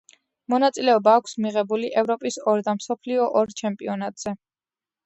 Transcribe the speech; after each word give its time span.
მონაწილეობა 0.53 1.13
აქვს 1.19 1.35
მიღებული 1.45 1.91
ევროპის 2.03 2.41
ორ 2.55 2.67
და 2.71 2.77
მსოფლიოს 2.81 3.41
ორ 3.45 3.57
ჩემპიონატზე. 3.63 4.37